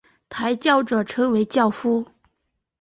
[0.29, 2.07] 抬轿者称为轿夫。